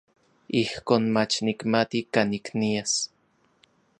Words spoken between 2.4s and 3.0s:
nias.